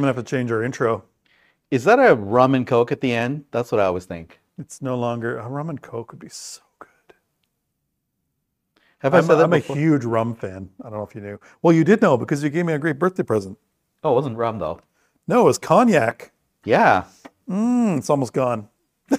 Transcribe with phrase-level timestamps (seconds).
[0.00, 1.04] I'm gonna have to change our intro.
[1.70, 3.44] Is that a rum and coke at the end?
[3.50, 4.40] That's what I always think.
[4.56, 6.88] It's no longer a rum and coke would be so good.
[9.00, 10.70] Have I I'm, said that I'm a huge rum fan.
[10.80, 11.38] I don't know if you knew.
[11.60, 13.58] Well, you did know because you gave me a great birthday present.
[14.02, 14.80] Oh, it wasn't rum though.
[15.28, 16.32] No, it was cognac.
[16.64, 17.04] Yeah.
[17.46, 18.70] Mm, it's almost gone.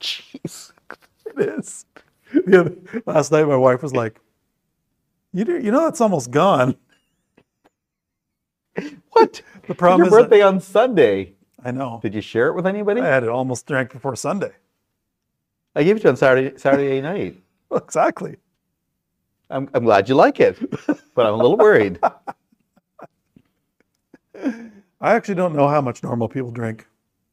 [0.00, 0.72] Jeez.
[1.26, 1.84] It is.
[2.32, 2.76] The other,
[3.06, 4.20] last night, my wife was like,
[5.32, 6.76] "You do, you know that's almost gone."
[9.16, 9.40] What?
[9.66, 11.32] The problem Your is, that- birthday on Sunday.
[11.64, 12.00] I know.
[12.02, 13.00] Did you share it with anybody?
[13.00, 14.52] I had it almost drank before Sunday.
[15.74, 17.36] I gave it to you on Saturday Saturday night.
[17.74, 18.36] Exactly.
[19.48, 20.58] I'm, I'm glad you like it,
[21.14, 21.98] but I'm a little worried.
[24.34, 26.86] I actually don't know how much normal people drink.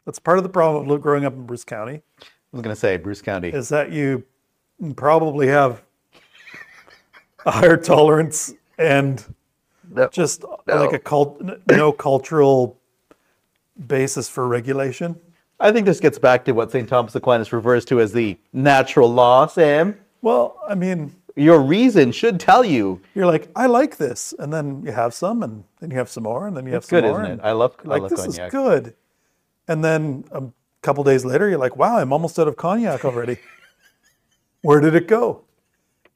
[0.05, 2.97] That's part of the problem of growing up in Bruce County I was gonna say
[2.97, 3.49] Bruce County.
[3.49, 4.23] is that you
[4.95, 5.81] probably have
[7.45, 9.23] a higher tolerance and
[9.89, 10.07] No.
[10.09, 10.75] just No.
[10.85, 12.77] like a cult, no cultural
[13.87, 15.15] basis for regulation.
[15.59, 16.87] I think this gets back to what St.
[16.89, 19.97] Thomas Aquinas refers to as the natural law, Sam.
[20.21, 23.01] Well, I mean, Your reason should tell you.
[23.15, 26.23] you're like, I like this, and then you have some, and then you have some
[26.23, 27.17] more, and then you have some good, more.
[27.21, 27.43] Good, isn't it?
[27.43, 28.47] I love, I like love this cognac.
[28.47, 28.93] is good,
[29.67, 30.43] and then a
[30.83, 33.37] couple days later, you're like, wow, I'm almost out of cognac already.
[34.61, 35.41] Where did it go?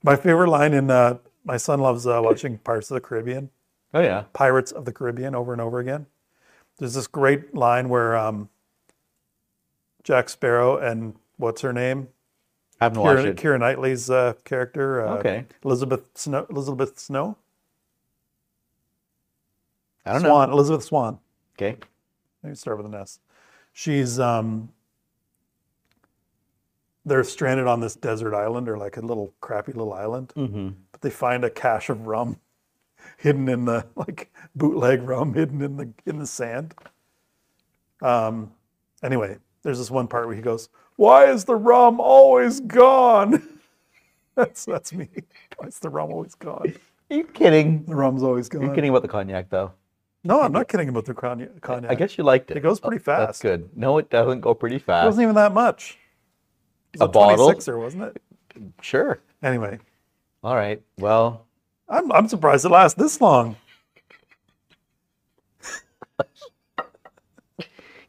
[0.03, 3.49] My favorite line in uh, my son loves uh, watching Pirates of the Caribbean,
[3.93, 4.25] Oh yeah.
[4.33, 6.05] Pirates of the Caribbean, over and over again.
[6.77, 8.49] There's this great line where um,
[10.03, 12.09] Jack Sparrow and what's her name,
[12.79, 13.37] I haven't watched it.
[13.37, 15.45] Keira Knightley's uh, character, uh, Okay.
[15.63, 17.37] Elizabeth Snow, Elizabeth Snow,
[20.05, 20.41] I don't know.
[20.43, 21.19] Elizabeth Swann.
[21.57, 21.77] Okay.
[22.43, 23.19] Maybe start with an S.
[23.73, 24.69] She's um
[27.05, 30.69] they're stranded on this desert island or like a little crappy little island, Mm-hmm.
[30.91, 32.37] but they find a cache of rum
[33.17, 36.73] hidden in the like bootleg rum hidden in the in the sand.
[38.01, 38.51] Um
[39.03, 43.47] anyway, there's this one part where he goes, "Why is the rum always gone?"
[44.35, 45.09] that's that's me.
[45.57, 46.73] Why is the rum always gone?
[47.09, 47.85] Are you kidding?
[47.85, 48.63] The rum's always gone.
[48.63, 49.71] Are You're kidding about the cognac, though.
[50.25, 51.61] No, I'm not kidding about the cognac.
[51.61, 51.89] cognac.
[51.89, 52.57] I guess you liked it.
[52.57, 53.69] It goes pretty Oh, That's good.
[53.77, 55.05] No, it doesn't go pretty fast.
[55.05, 55.97] It wasn't even that much.
[56.93, 57.49] It was A bottle?
[57.49, 58.21] 26er, wasn't it?
[58.81, 59.21] Sure.
[59.41, 59.79] Anyway,
[60.43, 60.81] All right.
[60.97, 61.46] Well,
[61.89, 63.55] I'm I'm surprised it lasts this long.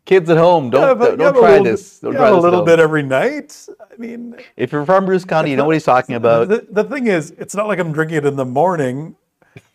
[0.05, 1.99] kids at home, don't Yeah, but don't a try little this.
[2.01, 3.67] Don't you try a this little bit every night.
[3.81, 6.49] I mean, If you're from Bruce County, you know what he's talking about.
[6.49, 9.17] the, the thing is, it's not like I'm drinking it in the morning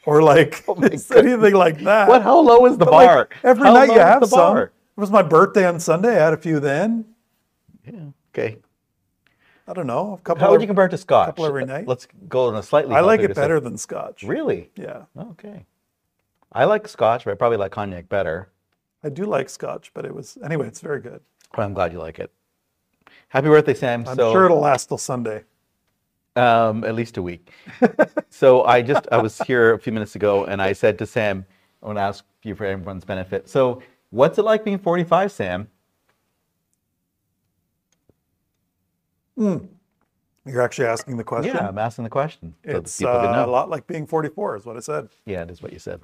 [0.06, 0.76] or like Oh
[1.16, 2.08] anything like that.
[2.08, 2.24] What?
[2.24, 3.30] How low is the But, like, bar?
[3.44, 4.40] every How night you have the some.
[4.40, 4.64] bar?
[4.64, 6.20] It was my birthday on Sunday.
[6.20, 7.06] I had a few then.
[7.86, 8.06] Yeah.
[8.32, 8.58] Okay.
[9.68, 10.44] I don't know, a couple.
[10.44, 11.28] How would you compare it to Scotch?
[11.28, 11.88] A couple every night?
[11.88, 12.96] Let's go on a slightly.
[12.96, 13.42] I like it side.
[13.42, 14.24] better than Scotch.
[14.24, 14.70] Really?
[14.76, 15.66] Yeah, Okay.
[16.56, 18.50] I like Scotch, but I probably like cognac better.
[19.04, 20.68] I do like Scotch, but it was anyway.
[20.68, 21.22] It's very good.
[21.56, 22.32] I'm glad you like it.
[23.30, 24.06] Happy birthday, Sam.
[24.08, 25.44] I'm so, sure it'll last till Sunday.
[26.36, 27.52] um, at least a week.
[28.30, 31.46] so I just I was here a few minutes ago, and I said to Sam,
[31.82, 33.50] I want to ask you for everyone's benefit.
[33.50, 33.82] So,
[34.12, 35.68] what's it like being 45, Sam?
[39.38, 41.56] You're actually asking the question.
[41.56, 42.54] Yeah, I'm asking the question.
[42.66, 43.46] so It's people uh, know.
[43.46, 45.10] a lot like being 44, is what I said.
[45.26, 46.02] Yeah, it is what you said.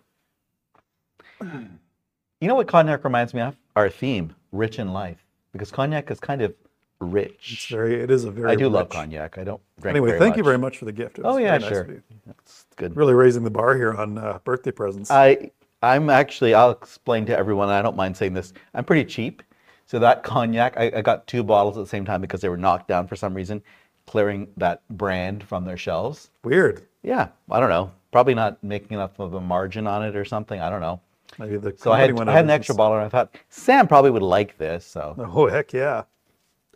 [1.41, 3.55] You know what cognac reminds me of?
[3.75, 6.57] Our theme, rich in life, because cognac is kind of It's
[6.99, 7.67] rich.
[7.69, 7.95] very.
[8.01, 8.51] It is a very.
[8.51, 9.37] I do love cognac.
[9.37, 11.19] I don't drink Anyway, thank you very much for the gift.
[11.23, 11.81] Oh yeah, nice sure.
[11.81, 12.01] of.
[12.25, 12.95] That's good.
[12.95, 15.11] Really raising the bar here on uh, birthday presents.
[15.11, 15.51] I
[15.81, 17.69] I'm actually I'll explain to everyone.
[17.69, 18.53] I don't mind saying this.
[18.73, 19.43] I'm pretty cheap,
[19.89, 22.57] so that cognac I, I got two bottles at the same time because they were
[22.57, 23.61] knocked down for some reason,
[24.05, 26.29] clearing that brand from their shelves.
[26.43, 26.85] Weird.
[27.01, 27.91] Yeah, I don't know.
[28.11, 30.59] Probably not making enough of a margin on it or something.
[30.59, 31.01] I don't know.
[31.37, 34.11] Maybe the So I had, I had an extra bottle, and I thought Sam probably
[34.11, 34.85] would like this.
[34.85, 36.03] So Oh heck yeah!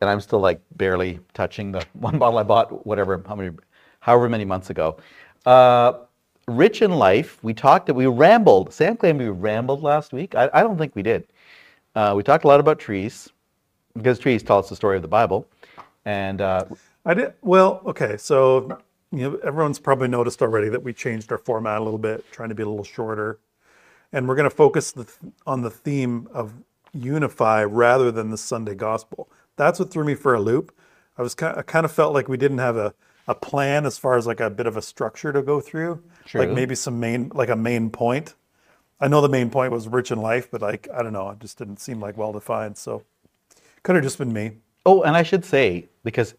[0.02, 3.56] and I'm still like barely touching the one bottle I bought, whatever, how many,
[4.00, 4.98] however many months ago.
[5.46, 5.94] Uh,
[6.48, 8.74] Rich in life, we talked, that we rambled.
[8.74, 10.36] Sam claimed we rambled last week.
[10.36, 11.26] I, I don't think we did.
[11.96, 13.30] Uh, we talked a lot about trees
[13.96, 15.48] because trees tell us the story of the Bible.
[16.06, 16.66] And uh,
[17.06, 17.82] I did well.
[17.86, 18.80] Okay, so
[19.12, 22.50] you know everyone's probably noticed already that we changed our format a little bit, trying
[22.50, 23.40] to be a little shorter,
[24.12, 25.08] and we're going to focus the,
[25.46, 26.54] on the theme of
[26.94, 29.30] unify rather than the Sunday gospel.
[29.56, 30.76] That's what threw me for a loop.
[31.18, 32.94] I was kind, of, I kind of felt like we didn't have a
[33.28, 36.04] a plan as far as like a bit of a structure to go through,
[36.34, 38.36] like maybe some main like a main point.
[39.04, 41.40] I know the main point was rich in life, but like I don't know, it
[41.40, 42.78] just didn't seem like well defined.
[42.78, 43.04] So
[43.84, 44.54] could have just been me.
[44.86, 46.36] oh, and I should say, because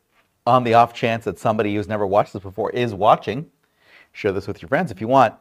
[0.46, 3.50] on the off chance that somebody who's never watched this before is watching,
[4.12, 5.34] share this with your friends if you want.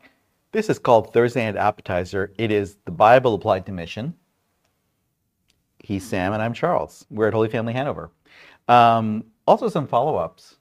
[0.51, 2.33] This is called Thursday Night Appetizer.
[2.37, 4.13] It is the Bible applied to mission.
[5.79, 7.05] He's Sam and I'm Charles.
[7.09, 8.11] We're at Holy Family Hanover.
[8.67, 10.57] Um, also, some follow ups.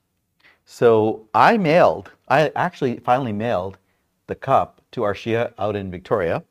[0.63, 3.77] So I mailed, I actually finally mailed
[4.27, 6.41] the cup to Arshia out in Victoria.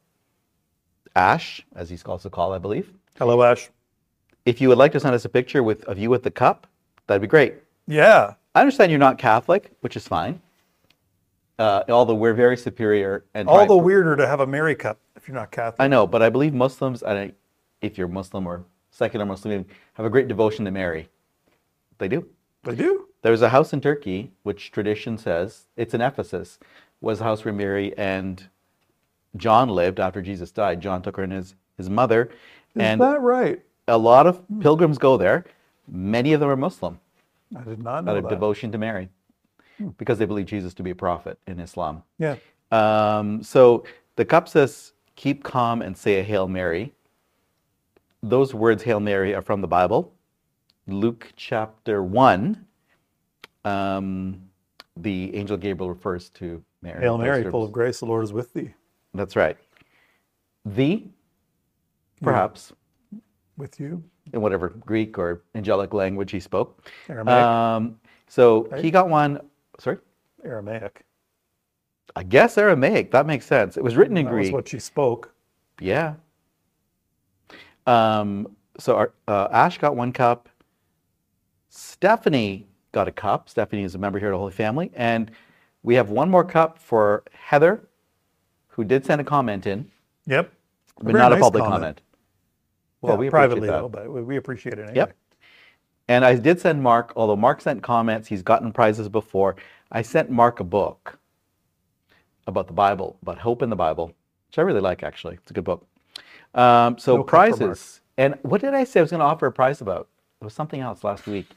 [1.17, 2.93] Ash, as he's also called, I believe.
[3.19, 3.69] Hello, Ash.
[4.45, 6.67] If you would like to send us a picture with of you with the cup,
[7.07, 7.55] that'd be great.
[7.87, 8.35] Yeah.
[8.55, 10.41] I understand you're not Catholic, which is fine.
[11.59, 15.29] Uh, although we're very superior and All the weirder to have a Mary cup if
[15.29, 15.81] you're not Catholic.
[15.81, 17.33] I know, but I believe Muslims, and I,
[17.81, 19.65] if you're Muslim or secular Muslim,
[19.95, 21.09] have a great devotion to Mary.
[21.99, 22.27] They do.
[22.65, 23.07] They do.
[23.23, 26.59] There's a house in Turkey, which tradition says it's in Ephesus,
[27.01, 28.49] was a house where Mary and
[29.37, 30.81] John lived after Jesus died.
[30.81, 32.31] John took her and his, his mother,
[32.75, 33.61] Is and that right?
[33.89, 35.45] a lot of pilgrims go there.
[35.89, 37.01] Many of them are Muslim
[37.57, 38.31] I did not know out of that.
[38.31, 39.09] devotion to Mary
[39.99, 42.03] because they believe Jesus to be a prophet in Islam.
[42.19, 42.37] Yeah.
[42.71, 43.85] Um, so
[44.17, 46.93] the cup says, keep calm and say a Hail Mary.
[48.23, 50.13] Those words, Hail Mary, are from the Bible.
[50.87, 52.65] Luke chapter 1,
[53.65, 54.41] um,
[54.97, 57.01] the angel Gabriel refers to Mary.
[57.01, 58.71] Hail Mary, full of grace, the Lord is with thee.
[59.15, 59.57] That's right.
[60.65, 61.05] The,
[62.23, 62.73] perhaps,
[63.57, 64.03] With you.
[64.33, 66.89] in whatever Greek or angelic language he spoke.
[67.09, 67.45] Aramaic.
[67.45, 68.85] Um, so Right?
[68.85, 69.41] he got one,
[69.79, 69.99] sorry,
[70.45, 71.05] Aramaic.
[72.15, 73.11] I guess Aramaic.
[73.11, 73.77] That makes sense.
[73.77, 74.53] It was written in That Greek.
[74.53, 75.33] what she spoke.
[75.81, 76.15] Yeah.
[77.87, 80.49] Um, so our, uh, Ash got one cup.
[81.69, 83.49] Stephanie got a cup.
[83.49, 84.91] Stephanie is a member here at the Holy Family.
[84.95, 85.31] And
[85.83, 87.89] we have one more cup for Heather,
[88.73, 89.91] who did send a comment in,
[90.27, 90.53] Yep.
[91.03, 91.81] but not a public comment.
[91.81, 92.01] comment.
[93.01, 93.73] Well, Yeah, we privately that.
[93.81, 94.97] though, but we- appreciate it anyway.
[94.97, 95.17] Yep.
[96.09, 99.57] And I did send Mark, although Mark sent comments, he's gotten prizes before.
[99.91, 101.19] I sent Mark a book
[102.47, 104.09] about the Bible, about hope in the Bible,
[104.49, 105.35] which I really like actually.
[105.37, 105.87] It's a good book.
[106.55, 107.59] Um, so No cup for Mark.
[107.59, 108.01] prizes.
[108.19, 110.09] And what did I say I was going to offer a prize about?
[110.41, 111.49] It was something else last week.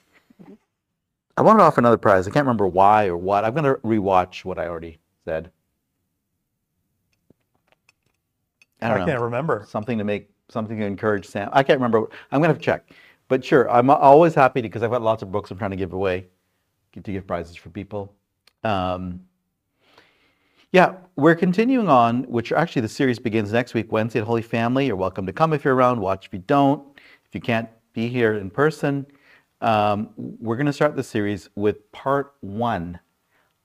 [1.37, 2.27] I wanted to offer another prize.
[2.27, 3.43] I can't remember why or what.
[3.43, 5.51] I'm going to rewatch what I already said.
[8.85, 9.65] I I, don't know can't remember.
[9.67, 11.49] something to make something to encourage Sam.
[11.53, 12.07] I can't remember.
[12.31, 12.91] I'm gonna have to check.
[13.27, 15.93] But sure, I'm always happy because I've got lots of books I'm trying to give
[15.93, 16.27] away,
[16.93, 18.13] to give prizes for people.
[18.63, 19.21] Um,
[20.71, 24.87] yeah, we're continuing on, which actually the series begins next week, Wednesday at Holy Family.
[24.87, 25.99] You're welcome to come if you're around.
[26.01, 26.85] Watch if you don't.
[27.25, 29.07] If you can't be here in person,
[29.61, 32.99] um, we're going to start the series with part one,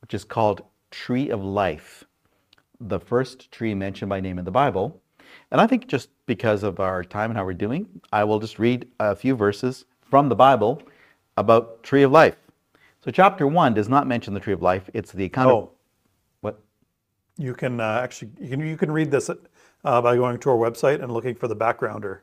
[0.00, 2.04] which is called Tree of Life
[2.80, 5.00] the first tree mentioned by name in the Bible.
[5.52, 8.58] And I think just because of our time and how we're doing, I will just
[8.58, 10.82] read a few verses from the Bible
[11.36, 12.36] about tree of life.
[13.04, 14.88] So chapter one does not mention the tree of life.
[14.94, 15.70] It's the of Oh,
[16.40, 16.60] what?
[17.38, 20.56] you can uh, actually you can you can read this uh, by going to our
[20.56, 22.20] website and looking for the backgrounder.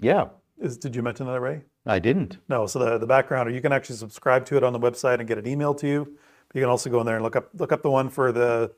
[0.00, 0.28] Yeah,
[0.58, 1.62] Is did you mention that, Ray?
[1.86, 2.38] I didn't.
[2.48, 2.66] No.
[2.66, 5.38] So the the backgrounder you can actually subscribe to it on the website and get
[5.38, 6.04] it emailed to you.
[6.48, 8.32] But You can also go in there and look up look up the one for
[8.32, 8.72] the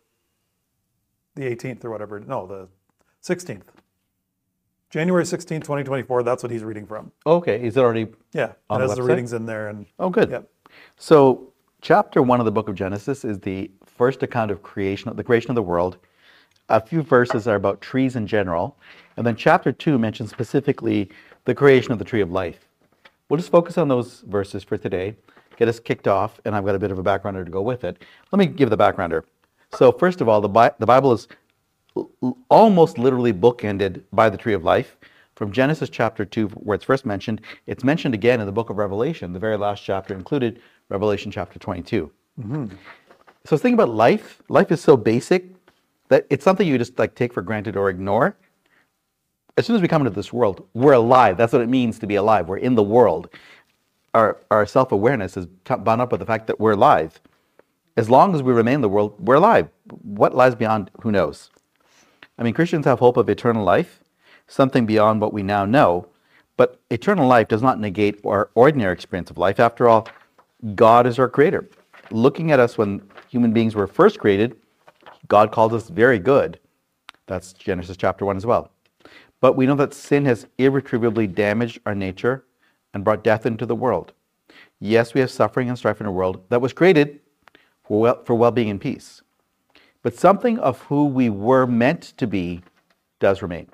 [1.34, 2.20] the 18th or whatever.
[2.20, 2.68] No, the
[3.22, 3.62] 16th.
[4.90, 6.22] January 16th, 2024.
[6.22, 7.10] That's what he's reading from.
[7.26, 8.08] Okay, is it already?
[8.32, 9.08] Yeah, On it the has the website?
[9.08, 10.30] readings in there and Oh, good.
[10.30, 10.48] Yep.
[10.96, 15.24] So chapter one of the book of Genesis is the first account of creation, the
[15.24, 15.96] creation of the world.
[16.68, 18.76] A few verses are about trees in general,
[19.16, 21.10] and then chapter two mentions specifically
[21.44, 22.68] the creation of the tree of life.
[23.28, 25.16] We'll just focus on those verses for today,
[25.56, 27.84] get us kicked off, and I've got a bit of a backgrounder to go with
[27.84, 28.02] it.
[28.30, 29.24] Let me give the backgrounder.
[29.74, 31.28] So first of all, the, Bi- the Bible is
[31.96, 34.96] l- almost literally bookended by the tree of life.
[35.34, 38.76] From Genesis chapter 2, where it's first mentioned, it's mentioned again in the book of
[38.76, 39.32] Revelation.
[39.32, 42.10] The very last chapter included Revelation chapter 22.
[42.38, 42.66] Mm-hmm.
[43.44, 44.42] So think about life.
[44.48, 45.46] Life is so basic
[46.08, 48.36] that it's something you just like take for granted or ignore.
[49.56, 51.36] As soon as we come into this world, we're alive.
[51.36, 52.48] That's what it means to be alive.
[52.48, 53.28] We're in the world.
[54.14, 57.18] Our, our self awareness is bound up with the fact that we're alive.
[57.96, 59.68] As long as we remain in the world, we're alive.
[60.02, 61.50] What lies beyond, who knows?
[62.38, 64.02] I mean, Christians have hope of eternal life,
[64.46, 66.08] something beyond what we now know.
[66.56, 69.60] But eternal life does not negate our ordinary experience of life.
[69.60, 70.08] After all,
[70.74, 71.68] God is our creator.
[72.10, 74.56] Looking at us when human beings were first created,
[75.28, 76.58] God called us very good.
[77.26, 78.70] That's Genesis chapter 1 as well.
[79.40, 82.44] But we know that sin has irretrievably damaged our nature
[82.94, 84.12] and brought death into the world.
[84.78, 87.20] Yes, we have suffering and strife in a world that was created
[87.92, 89.20] for well, well-being and peace.
[90.02, 92.62] But something of who we were meant to be
[93.20, 93.68] does remain.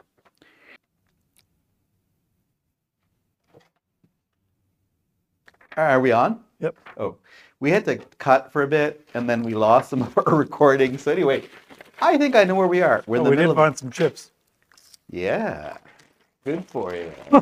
[5.76, 6.40] Are we on?
[6.58, 6.76] Yep.
[6.96, 7.16] Oh,
[7.60, 10.98] we had to cut for a bit, and then we lost some of our recording.
[10.98, 11.44] So anyway,
[12.00, 13.04] I think I know where we are.
[13.06, 14.32] We're in Oh, the we middle did of- find some chips.
[15.10, 15.76] Yeah,
[16.44, 17.12] good for you.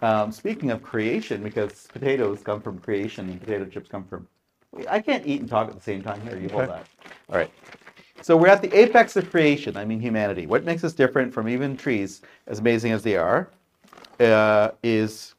[0.00, 4.28] um, speaking of creation, because potatoes come from creation and potato chips come from.
[4.88, 6.20] I can't eat and talk at the same time.
[6.22, 6.86] Here, you hold that.
[7.28, 7.50] All right.
[8.22, 9.76] So we're at the apex of creation.
[9.76, 10.46] I mean, humanity.
[10.46, 13.50] What makes us different from even trees, as amazing as they are,
[14.20, 15.34] uh, is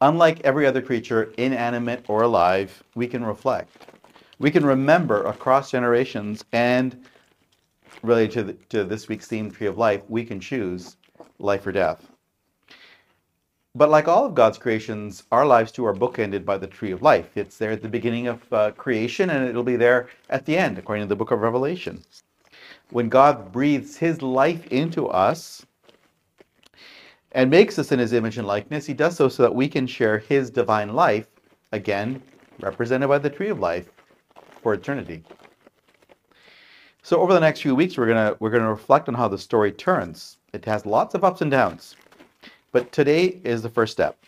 [0.00, 3.86] unlike every other creature, inanimate or alive, we can reflect.
[4.38, 7.04] We can remember across generations and
[8.02, 10.96] related to, the, to this week's theme, Tree of Life, we can choose
[11.38, 12.09] life or death.
[13.74, 17.02] But like all of God's creations, our lives too are bookended by the Tree of
[17.02, 17.36] Life.
[17.36, 20.76] It's there at the beginning of uh, creation and it'll be there at the end,
[20.76, 22.02] according to the book of Revelation.
[22.90, 25.64] When God breathes his life into us
[27.30, 29.86] and makes us in his image and likeness, he does so so that we can
[29.86, 31.28] share his divine life,
[31.70, 32.20] again,
[32.58, 33.88] represented by the Tree of Life,
[34.62, 35.22] for eternity.
[37.02, 39.70] So over the next few weeks, we're gonna we're gonna reflect on how the story
[39.70, 40.38] turns.
[40.52, 41.94] It has lots of ups and downs,
[42.72, 44.18] but today is the first step.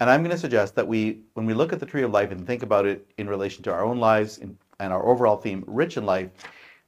[0.00, 2.30] And I'm going to suggest that we, when we look at the tree of life
[2.30, 5.62] and think about it in relation to our own lives and, and our overall theme,
[5.66, 6.30] rich in life,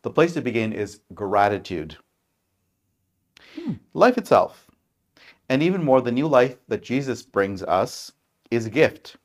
[0.03, 1.97] the place to begin is gratitude.
[3.55, 3.75] Hmm.
[3.93, 4.71] Life itself,
[5.49, 8.13] and even more, the new life that Jesus brings us,
[8.51, 9.17] is a gift.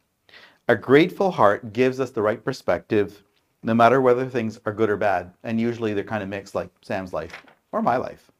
[0.67, 3.23] A grateful heart gives us the right perspective
[3.63, 5.33] no matter whether things are good or bad.
[5.43, 7.33] And usually they're kind of mixed, like Sam's life
[7.71, 8.31] or my life.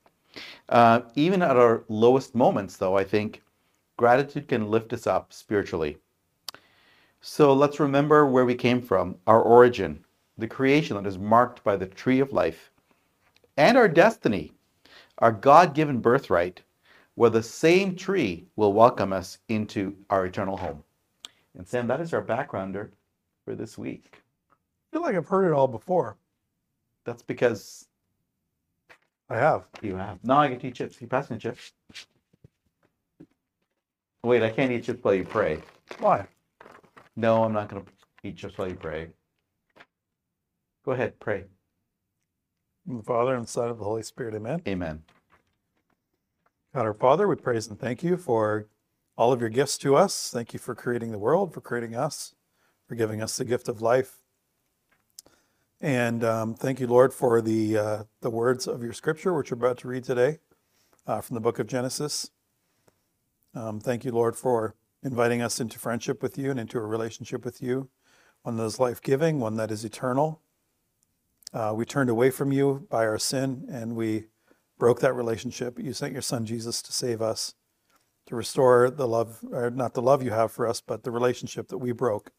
[0.69, 3.41] Uh, even at our lowest moments, though, I think
[3.97, 5.97] gratitude can lift us up spiritually.
[7.21, 10.05] So let's remember where we came from, our origin,
[10.37, 12.71] the creation that is marked by the tree of life,
[13.57, 14.53] and our destiny,
[15.17, 16.61] our God given birthright,
[17.15, 20.83] where the same tree will welcome us into our eternal home.
[21.57, 22.91] And Sam, that is our backgrounder
[23.43, 24.11] for this week.
[24.13, 24.17] I
[24.91, 26.17] feel like I've heard it all before.
[27.03, 27.86] That's because
[29.29, 29.65] I have.
[29.81, 30.19] you have.
[30.23, 31.01] No, I get to eat chips.
[31.01, 31.73] You pass me chips.
[34.23, 35.61] Wait, I can't eat chips while you pray.
[35.99, 36.25] Why?
[37.15, 37.91] No, I'm not going to
[38.23, 39.09] eat chips while you pray.
[40.85, 41.43] Go ahead, pray.
[42.87, 44.33] In the Father and Son of the Holy Spirit.
[44.35, 44.61] Amen.
[44.67, 45.03] Amen.
[46.73, 48.67] God our Father, we praise and thank you for
[49.17, 50.29] all of your gifts to us.
[50.31, 52.35] Thank you for creating the world, for creating us,
[52.87, 54.19] for giving us the gift of life.
[55.79, 59.57] And um, thank you, Lord, for the uh, the words of your Scripture, which we're
[59.57, 60.39] about to read today
[61.05, 62.31] uh, from the book of Genesis.
[63.53, 67.45] Um, thank you, Lord, for inviting us into friendship with you and into a relationship
[67.45, 67.89] with you,
[68.41, 70.41] one that is life giving, one that is eternal.
[71.53, 74.25] Uh, we turned away from you by our sin, and we
[74.79, 75.77] broke that relationship.
[75.77, 77.53] You sent your son Jesus to save us,
[78.25, 81.67] to restore the love, or not the love you have for us, but the relationship
[81.67, 82.31] that we broke,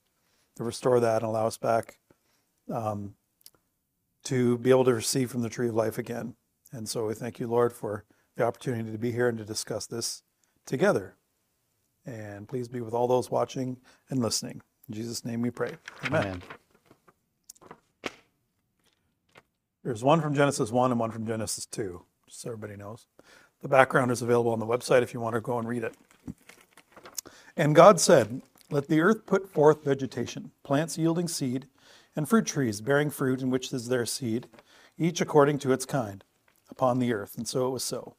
[0.56, 1.98] to restore that and allow us back
[2.72, 3.14] um,
[4.28, 6.34] to be able to receive from the tree of life again.
[6.72, 8.04] And so we thank you, Lord, for
[8.36, 10.22] the opportunity to be here and to discuss this
[10.66, 11.16] together.
[12.04, 13.78] And please be with all those watching
[14.10, 14.60] and listening.
[14.86, 15.72] In Jesus' name we pray.
[16.04, 16.22] Amen.
[16.26, 16.42] Amen.
[19.82, 23.06] There's one from Genesis 1 and one from Genesis 2, just so everybody knows.
[23.62, 25.94] The background is available on the website if you want to go and read it.
[27.56, 31.66] And God said, Let the earth put forth vegetation, plants yielding seed,
[32.18, 34.48] and fruit trees bearing fruit in which is their seed,
[34.98, 36.24] each according to its kind,
[36.68, 37.38] upon the earth.
[37.38, 38.16] And so it was so.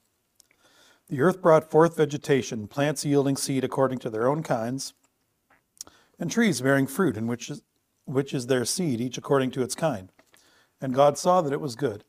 [1.10, 4.94] The earth brought forth vegetation, plants yielding seed according to their own kinds,
[6.18, 7.62] and trees bearing fruit in which is,
[8.06, 10.14] which is their seed, each according to its kind.
[10.80, 12.06] And God saw that it was good.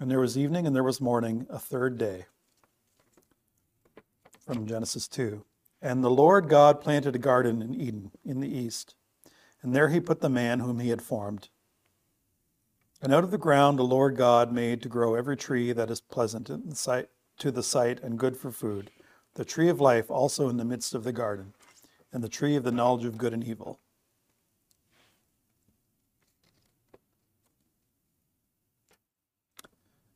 [0.00, 2.24] And there was evening and there was morning, a third day.
[4.46, 5.44] From Genesis 2.
[5.82, 8.94] And the Lord God planted a garden in Eden in the east,
[9.62, 11.48] and there he put the man whom he had formed.
[13.00, 16.00] And out of the ground the Lord God made to grow every tree that is
[16.00, 18.90] pleasant sight, to the sight and good for food,
[19.34, 21.54] the tree of life also in the midst of the garden,
[22.12, 23.80] and the tree of the knowledge of good and evil.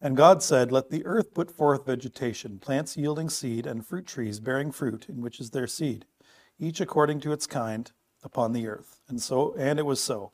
[0.00, 4.38] And God said, Let the earth put forth vegetation, plants yielding seed, and fruit trees
[4.38, 6.05] bearing fruit, in which is their seed,
[6.61, 7.91] each according to its kind,
[8.23, 9.01] upon the earth.
[9.09, 10.33] And so and it was so.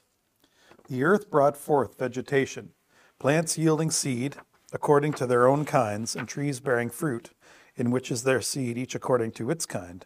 [0.88, 2.70] The earth brought forth vegetation,
[3.18, 4.36] plants yielding seed,
[4.72, 7.30] according to their own kinds, and trees bearing fruit,
[7.76, 10.04] in which is their seed, each according to its kind.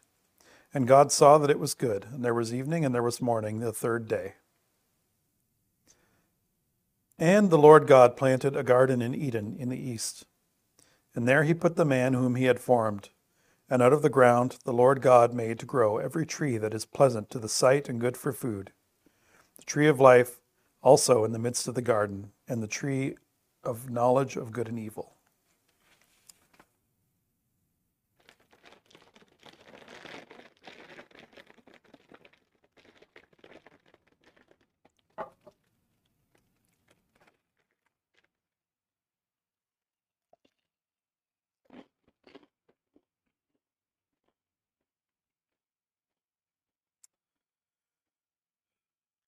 [0.75, 3.61] And God saw that it was good, and there was evening and there was morning,
[3.61, 4.35] the third day.
[7.19, 10.27] And the Lord God planted a garden in Eden in the east.
[11.15, 13.09] And there he put the man whom he had formed.
[13.69, 16.85] And out of the ground the Lord God made to grow every tree that is
[16.85, 18.73] pleasant to the sight and good for food,
[19.57, 20.41] the tree of life
[20.83, 23.17] also in the midst of the garden, and the tree
[23.65, 25.16] of knowledge of good and evil.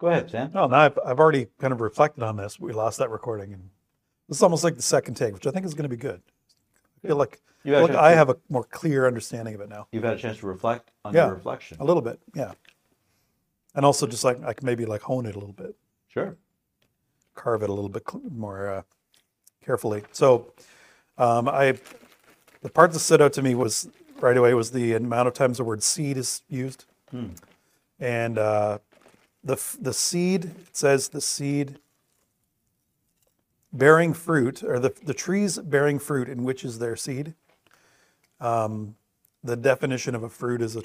[0.09, 0.51] Go ahead, Sam.
[0.55, 2.59] Oh, now I've, I've already kind of reflected on this.
[2.59, 3.69] We lost that recording, and
[4.29, 6.23] this is almost like the second take, which I think is going to be good.
[7.05, 9.69] I feel like, You had a look, I have a more clear understanding of it
[9.69, 9.87] now.
[9.93, 11.27] You've had a chance to reflect on Yeah.
[11.27, 11.77] your reflection.
[11.81, 12.53] A little bit, yeah.
[13.75, 15.77] And also just like I can maybe like hone it a little bit,
[16.09, 16.37] Sure.
[17.35, 18.83] carve it a little bit more uh,
[19.63, 20.05] carefully.
[20.13, 20.53] So
[21.19, 21.79] um, I,
[22.63, 23.89] the part that stood out to me was
[24.21, 26.87] right away was the amount of times the word seed is used,
[28.01, 28.79] and uh,
[29.49, 31.79] the the seed it says the seed
[33.73, 37.35] bearing fruit or the the trees bearing fruit in which is their seed.
[38.41, 38.97] Um,
[39.43, 40.83] the definition of a fruit is a,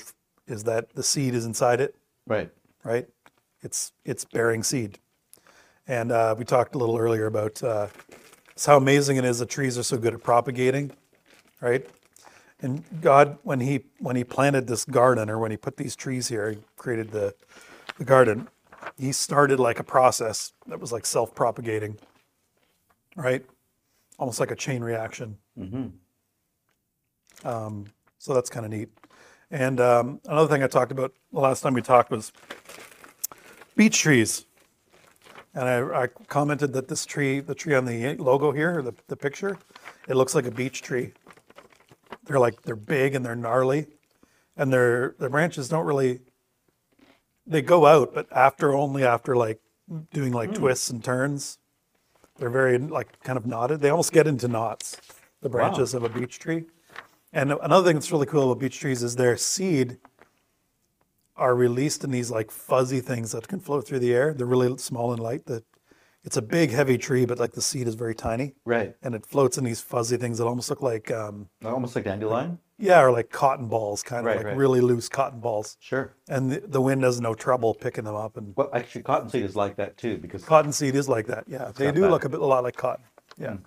[0.48, 2.50] is that the seed is inside it Right.
[2.84, 3.08] right?
[3.62, 5.00] It's it's bearing seed,
[5.88, 7.88] and uh, we talked a little earlier about uh,
[8.66, 10.92] how amazing it is that trees are so good at propagating,
[11.62, 11.86] right?
[12.62, 16.30] And God, when he when he planted this garden, or when he put these trees
[16.30, 17.36] here, he created the
[17.98, 18.48] the garden.
[18.98, 21.98] He started like a process that was like self-propagating,
[23.16, 23.46] right?
[24.18, 25.38] Almost like a chain reaction.
[27.44, 27.86] Um,
[28.20, 28.90] so that's kind of neat.
[29.52, 32.32] And um, another thing I talked about the last time we talked was
[33.76, 34.46] beech trees.
[35.54, 39.16] And I, I commented that this tree, the tree on the logo here, the, the
[39.16, 39.58] picture,
[40.08, 41.14] it looks like a beech tree.
[42.26, 43.88] They're like they're big and they're gnarly,
[44.56, 46.22] and their their branches don't really.
[47.46, 49.60] They go out, but after only after like
[50.12, 51.58] doing like twists and turns.
[52.38, 53.82] They're very like kind of knotted.
[53.82, 54.98] They almost get into knots.
[55.42, 56.66] The branches of a beech tree.
[57.34, 59.98] And another thing that's really cool about beech trees is their seed
[61.36, 64.34] are released in these like fuzzy things that can float through the air.
[64.34, 65.46] They're really small and light.
[65.48, 65.64] That
[66.24, 68.96] it's a big, heavy tree, but like the seed is very tiny, Right.
[69.02, 72.60] and it floats in these fuzzy things that almost look like um, Almost like dandelion.
[72.84, 74.58] Yeah, or like cotton balls, kind of Right, like right.
[74.58, 75.78] really loose cotton balls.
[75.80, 76.14] Sure.
[76.28, 78.36] And the, the wind has no trouble picking them up.
[78.38, 81.46] And Well, actually, cottonseed is like that too because cottonseed is like that.
[81.48, 82.12] Yeah, they got do that.
[82.12, 83.06] look a bit a lot like cotton.
[83.38, 83.58] Yeah.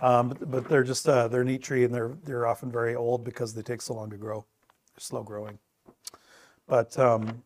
[0.00, 2.94] Um, but, but they're just uh, they're a neat tree, and they're they're often very
[2.94, 4.44] old because they take so long to grow.
[4.94, 5.58] They're slow growing.
[6.66, 7.42] But um,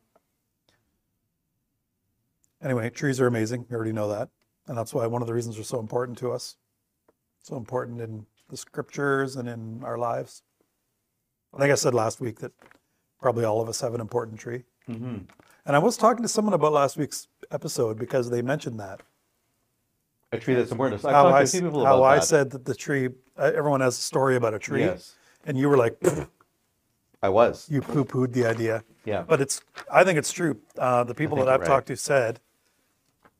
[2.62, 3.66] anyway, trees are amazing.
[3.70, 4.30] You already know that,
[4.66, 6.56] and that's why one of the reasons they're so important to us.
[7.42, 10.42] So important in the scriptures and in our lives.
[11.54, 12.52] I think I said last week that
[13.20, 14.64] probably all of us have an important tree.
[14.88, 15.26] Mhm.
[15.66, 19.00] And I was talking to someone about last week's episode because they mentioned that.
[20.30, 21.02] a tree that's important.
[21.06, 22.24] I've how I, to a s- few how I that.
[22.24, 23.08] said that the tree,
[23.38, 24.82] uh, everyone has a story about a tree.
[24.82, 25.14] Yes.
[25.46, 25.98] And you were like,
[27.22, 27.66] I was.
[27.70, 28.84] you poo pooed the idea.
[29.06, 29.22] Yeah.
[29.26, 30.60] But it's, I think it's true.
[30.76, 31.66] Uh, the people that I've right.
[31.66, 32.40] talked to said,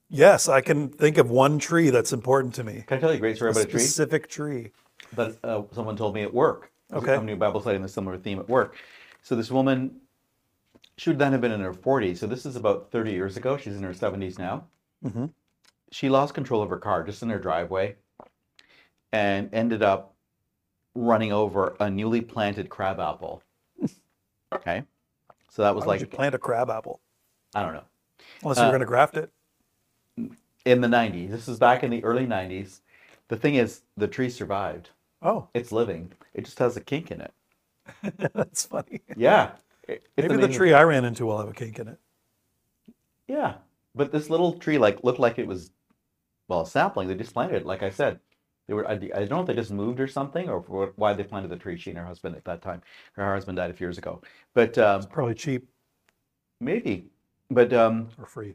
[0.09, 2.85] yes, I can think of one tree that's important to me.
[2.87, 3.81] Can I tell you a great story A about a tree?
[3.81, 4.71] specific tree.
[5.12, 6.73] that uh, someone told me at work.
[6.92, 7.12] Okay.
[7.12, 8.77] A company Bible study on a similar theme at work.
[9.22, 9.96] So this woman,
[10.96, 12.18] she would then have been in her 40s.
[12.18, 13.57] So this is about 30 years ago.
[13.57, 14.64] She's in her 70s now.
[15.05, 15.27] Mm-hmm.
[15.90, 17.96] She lost control of her car just in her driveway
[19.12, 20.14] and ended up
[20.94, 23.42] running over a newly planted crabapple.
[24.51, 24.83] Okay.
[25.51, 27.01] So that was Why would you plant a crab apple?
[27.55, 27.85] I don't know.
[28.42, 29.31] Unless you're Uh, going to graft it.
[30.64, 31.31] In the 90s.
[31.31, 32.81] This is back in the early 90s.
[33.29, 34.88] The thing is, the tree survived.
[35.22, 36.12] Oh, It's living.
[36.35, 37.33] It just has a kink in it.
[38.35, 39.00] that's funny.
[39.16, 39.52] Yeah.
[39.88, 41.98] It- it's Maybe the tree I ran into will have a kink in it.
[43.26, 43.54] Yeah,
[43.94, 45.70] but this little tree like looked like it was,
[46.48, 47.09] well, a sapling.
[47.09, 48.20] They just planted it, like I said.
[48.66, 48.87] They were.
[48.88, 51.48] I, I don't know if they just moved or something, or for why they planted
[51.48, 51.76] the tree.
[51.78, 52.83] She and her husband at that time.
[53.14, 54.20] Her husband died a few years ago,
[54.54, 55.66] but um, Probably cheap
[56.61, 57.07] maybe.
[57.50, 58.54] But um, or free.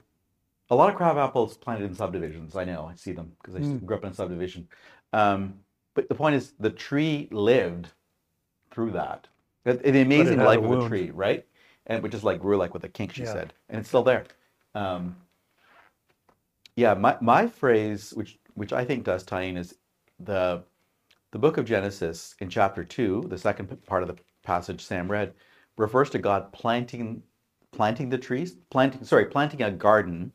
[0.70, 2.56] a lot of crab apples planted in subdivisions.
[2.56, 2.88] I know.
[2.92, 4.68] I see them because I to- grew up in a subdivision.
[5.14, 5.56] Um,
[5.94, 7.90] but the point is, the tree lived
[8.72, 9.28] through that.
[9.64, 11.46] The, the amazing had a life of a tree, right?
[11.88, 13.34] And it just like grew like with a kink, she Yeah.
[13.34, 14.26] said, and it's still there.
[14.76, 15.16] Um,
[16.76, 19.76] yeah, my my phrase, which which I think does tie in, is
[20.20, 20.64] the
[21.32, 25.34] the book of Genesis in chapter two, the second part of the passage Sam read,
[25.78, 27.24] refers to God planting
[27.72, 30.32] planting the trees, planting sorry, planting a garden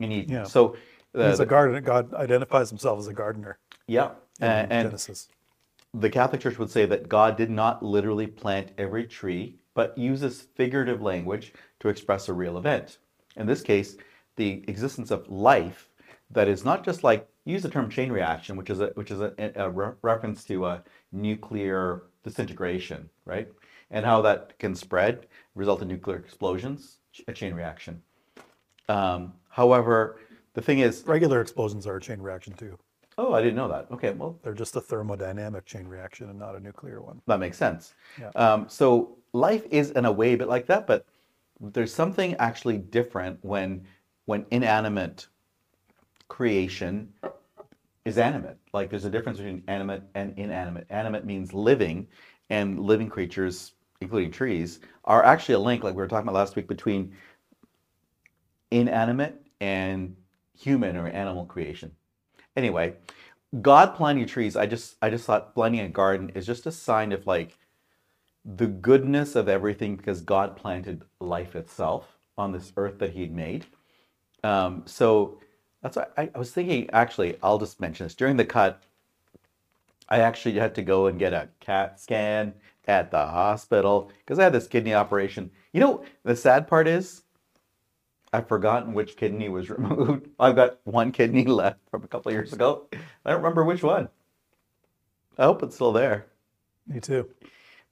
[0.00, 0.34] in Eden.
[0.34, 0.44] Yeah.
[0.44, 0.76] So
[1.12, 1.80] the, He's a gardener.
[1.80, 5.28] God identifies himself as a gardener yeah, and, and Genesis.
[5.94, 10.42] the Catholic Church would say that God did not literally plant every tree, but uses
[10.54, 12.98] figurative language to express a real event.
[13.36, 13.96] In this case,
[14.36, 15.88] the existence of life
[16.30, 19.20] that is not just like use the term chain reaction, which is a which is
[19.20, 23.48] a, a re- reference to a nuclear disintegration, right?
[23.90, 28.02] And how that can spread, result in nuclear explosions, a chain reaction.
[28.88, 30.18] Um, however,
[30.54, 32.78] the thing is, Regular explosions are a chain reaction too.
[33.18, 33.86] Oh, I didn't know that.
[33.90, 37.20] Okay, well, They're just a thermodynamic chain reaction and not a nuclear one.
[37.26, 37.94] That makes sense.
[38.20, 38.30] Yeah.
[38.34, 41.06] Um, so life is in a way a bit like that, but
[41.60, 43.86] there's something actually different when
[44.24, 45.26] when inanimate
[46.28, 47.12] creation
[48.04, 48.56] is animate.
[48.72, 50.86] Like there's a difference between animate and inanimate.
[50.90, 52.08] Animate means living,
[52.50, 56.56] and living creatures, including trees, are actually a link, like we were talking about last
[56.56, 57.14] week, between
[58.70, 60.16] inanimate and
[60.58, 61.92] human or animal creation.
[62.56, 62.94] Anyway,
[63.60, 67.12] God planting trees, I just I just thought planting a garden is just a sign
[67.12, 67.58] of like
[68.44, 73.66] the goodness of everything because God planted life itself on this earth that He'd made.
[74.42, 75.38] Um, so
[75.82, 76.88] that's why I, I was thinking.
[76.92, 78.82] Actually, I'll just mention this during the cut.
[80.08, 82.54] I actually had to go and get a CAT scan
[82.86, 85.50] at the hospital because I had this kidney operation.
[85.72, 87.22] You know, the sad part is
[88.32, 90.28] I've forgotten which kidney was removed.
[90.40, 92.86] I've got one kidney left from a couple of years ago.
[93.24, 94.08] I don't remember which one.
[95.38, 96.26] I hope it's still there.
[96.86, 97.28] Me too.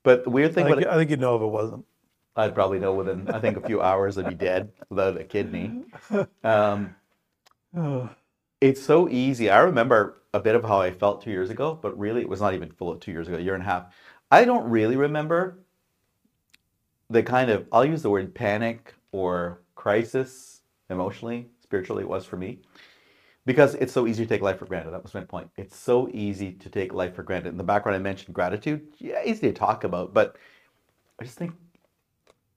[0.02, 1.84] But the weird I thing think, about it, I think you'd know if it wasn't.
[2.36, 5.84] I'd probably know within I think a few hours I'd be dead without a kidney.
[6.42, 6.94] Um,
[8.60, 9.50] it's so easy.
[9.50, 12.40] I remember a bit of how I felt two years ago, but really it was
[12.40, 13.94] not even full of two years ago, a year and a half.
[14.30, 15.58] I don't really remember
[17.10, 22.36] the kind of I'll use the word panic or crisis emotionally, spiritually it was for
[22.36, 22.58] me.
[23.46, 24.90] Because it's so easy to take life for granted.
[24.90, 25.48] That was my point.
[25.56, 27.48] It's so easy to take life for granted.
[27.48, 28.86] In the background, I mentioned gratitude.
[28.98, 30.36] Yeah, easy to talk about, but
[31.18, 31.54] I just think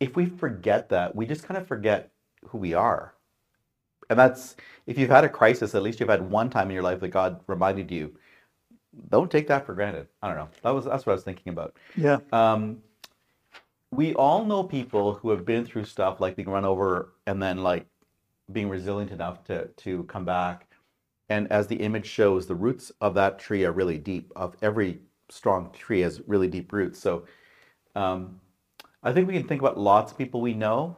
[0.01, 2.11] if we forget that, we just kind of forget
[2.45, 3.13] who we are.
[4.09, 6.83] And that's if you've had a crisis, at least you've had one time in your
[6.83, 8.13] life that God reminded you.
[9.09, 10.07] Don't take that for granted.
[10.21, 10.49] I don't know.
[10.61, 11.77] That was that's what I was thinking about.
[11.95, 12.17] Yeah.
[12.33, 12.81] Um,
[13.95, 17.63] we all know people who have been through stuff like being run over and then
[17.63, 17.85] like
[18.51, 20.67] being resilient enough to to come back.
[21.29, 24.31] And as the image shows, the roots of that tree are really deep.
[24.35, 26.99] Of every strong tree has really deep roots.
[26.99, 27.25] So
[27.95, 28.39] um,
[29.03, 30.97] I think we can think about lots of people we know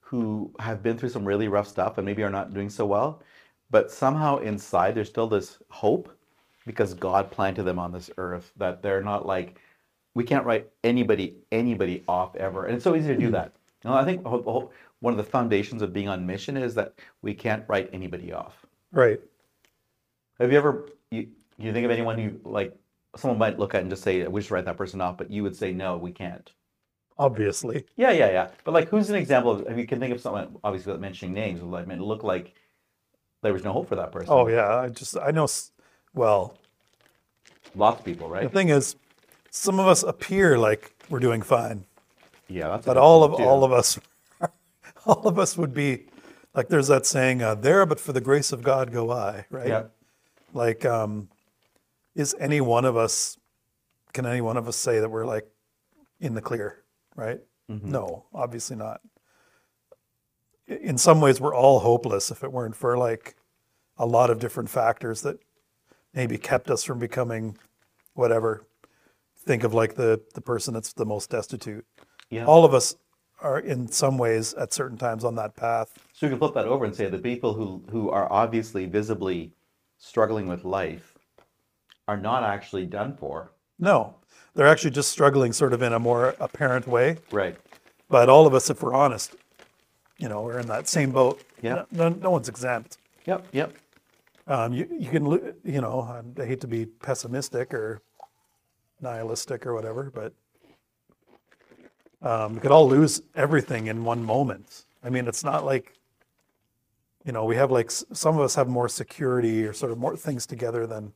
[0.00, 3.22] who have been through some really rough stuff and maybe are not doing so well,
[3.70, 6.10] but somehow inside there's still this hope
[6.66, 9.60] because God planted them on this earth that they're not like
[10.14, 13.32] we can't write anybody anybody off ever, and it's so easy to do mm-hmm.
[13.32, 13.52] that.
[13.84, 17.34] You know, I think one of the foundations of being on mission is that we
[17.34, 18.66] can't write anybody off.
[18.92, 19.20] Right.
[20.38, 22.76] Have you ever you you think of anyone who like
[23.16, 25.42] someone might look at and just say we should write that person off, but you
[25.42, 26.52] would say no, we can't.
[27.18, 27.84] Obviously.
[27.96, 28.48] Yeah, yeah, yeah.
[28.64, 29.66] But like, who's an example of?
[29.68, 32.54] If you can think of someone, obviously without mentioning names, would like it look like
[33.42, 34.28] there was no hope for that person.
[34.30, 34.76] Oh yeah.
[34.76, 35.46] I just I know.
[36.14, 36.56] Well,
[37.74, 38.42] lots of people, right?
[38.42, 38.96] the thing is,
[39.50, 41.84] some of us appear like we're doing fine,
[42.48, 43.98] Yeah, but all of all of us,
[45.06, 46.06] all of us would be
[46.54, 46.68] like.
[46.68, 49.68] There's that saying, uh, "There, but for the grace of God, go I." Right.
[49.68, 49.84] Yeah,
[50.52, 51.28] Like, um,
[52.14, 53.36] is any one of us?
[54.12, 55.48] Can any one of us say that we're like
[56.20, 56.82] in the clear?
[57.16, 57.40] Right.
[57.70, 57.90] Mm-hmm.
[57.90, 59.00] No, obviously not.
[60.66, 63.36] In some ways, we're all hopeless if it weren't for like
[63.98, 65.38] a lot of different factors that
[66.14, 67.56] maybe kept us from becoming
[68.14, 68.64] whatever.
[69.44, 71.84] Think of like the the person that's the most destitute.
[72.30, 72.44] yeah.
[72.44, 72.94] All of us
[73.40, 75.94] are in some ways at certain times on that path.
[76.12, 79.52] So you can flip that over and say the people who who are obviously visibly
[79.98, 81.16] struggling with life
[82.06, 83.52] are not actually done for.
[83.78, 84.16] No,
[84.54, 87.16] they're actually just struggling sort of in a more apparent way.
[87.30, 87.56] Right.
[88.10, 89.34] But all of us, if we're honest,
[90.18, 91.42] you know, we're in that same boat.
[91.62, 91.84] Yeah.
[91.90, 92.98] No, no, one's exempt.
[93.26, 93.46] Yep.
[93.52, 93.72] Yep.
[94.48, 98.02] Um, you, you can, you know, I hate to be pessimistic or
[99.02, 100.32] nihilistic or whatever, but
[102.22, 104.84] um, we could all lose everything in one moment.
[105.02, 105.94] I mean, it's not like,
[107.24, 110.16] you know, we have like some of us have more security or sort of more
[110.16, 111.12] things together than,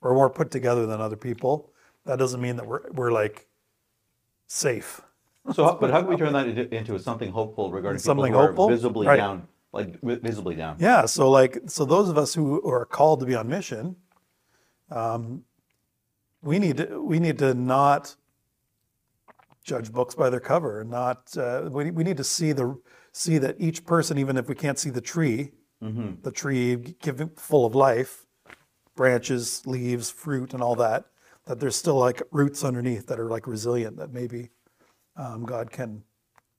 [0.00, 1.70] or more put together than other people.
[2.06, 3.46] That doesn't mean that we're we're like
[4.46, 5.00] safe.
[5.52, 8.46] So, but how can we turn that into, into something hopeful regarding Something people who
[8.46, 8.66] hopeful?
[8.68, 9.16] are visibly Right.
[9.16, 10.76] down, like visibly down?
[10.78, 11.06] Yeah.
[11.06, 13.96] So like, so those of us who are called to be on mission,
[14.90, 15.44] um,
[16.42, 18.16] we need to, we need to not
[19.64, 22.78] judge books by their cover and not, uh, we, we need to see the,
[23.12, 26.22] see that each person, even if we can't see the tree, Mm-hmm.
[26.22, 28.26] the tree give, full of life,
[28.96, 31.04] branches, leaves, fruit and all that,
[31.44, 34.50] that there's still like roots underneath that are like resilient that maybe
[35.16, 36.02] um, God can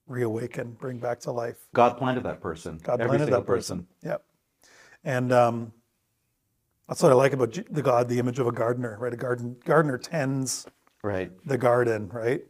[0.08, 1.68] reawaken, bring back to life.
[1.74, 2.80] God planted that person.
[2.82, 3.86] God every planted that person.
[4.04, 4.24] Yep.
[5.04, 5.74] And um,
[6.90, 9.14] that's what I like about the God, the image of a gardener, right?
[9.14, 10.66] A garden gardener tends
[11.02, 11.32] Right.
[11.46, 12.42] the garden, right?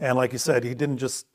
[0.00, 1.26] And like you said, he didn't just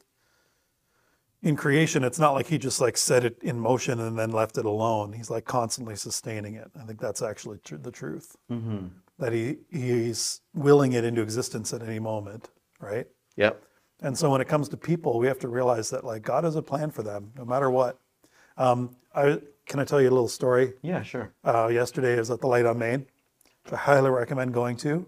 [1.42, 2.04] in creation.
[2.04, 5.14] It's not like he just like set it in motion and then left it alone.
[5.14, 6.70] He's like constantly sustaining it.
[6.78, 8.36] I think that's actually tr- the truth.
[8.52, 8.88] Mm-hmm.
[9.20, 12.50] That he he's willing it into existence at any moment,
[12.82, 13.08] right?
[13.38, 13.62] Yep.
[14.02, 16.56] And so when it comes to people, we have to realize that like God has
[16.56, 18.00] a plan for them, no matter what.
[18.58, 20.73] Um, I can I tell you a little story?
[20.82, 21.32] Yeah, sure.
[21.45, 23.05] Uh, yesterday I was at the Light on Main,
[23.63, 25.05] which I highly recommend going to.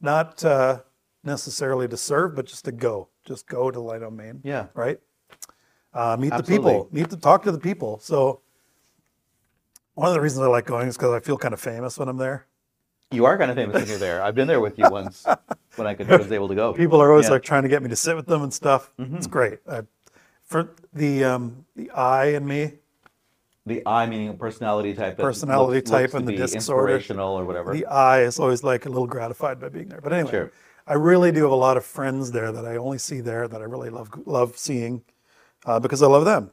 [0.00, 0.80] Not uh,
[1.24, 3.08] necessarily to serve, but just to go.
[3.24, 4.40] Just go to Light on Main.
[4.44, 4.66] Yeah.
[4.74, 5.00] Right.
[5.94, 6.56] Uh, meet Absolutely.
[6.56, 6.88] the people.
[6.92, 7.98] Meet to talk to the people.
[8.00, 8.42] So
[9.94, 12.08] one of the reasons I like going is because I feel kind of famous when
[12.08, 12.46] I'm there.
[13.10, 14.22] You are kind of famous when you're there.
[14.22, 15.24] I've been there with you once
[15.76, 16.74] when I could was able to go.
[16.74, 17.28] People are always Yeah.
[17.28, 17.32] Mm-hmm.
[17.34, 18.92] like trying to get me to sit with them and stuff.
[18.98, 19.60] It's great.
[19.70, 19.82] I,
[20.42, 22.72] for the um, the I in me,
[23.66, 25.16] The I meaning a personality type.
[25.16, 26.94] Personality looks- type looks and the disorder.
[26.94, 27.72] inspirational or whatever.
[27.72, 30.00] the I is always like a little gratified by being there.
[30.02, 30.52] But anyway, Sure.
[30.86, 33.60] I really do have a lot of friends there that I only see there that
[33.62, 35.02] I really love love seeing
[35.64, 36.50] uh, because I love them.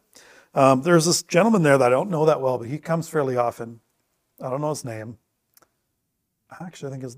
[0.54, 3.36] Um, there's this gentleman there that I don't know that well, but he comes fairly
[3.36, 3.82] often.
[4.42, 5.18] I don't know his name.
[6.62, 7.18] Actually, I think his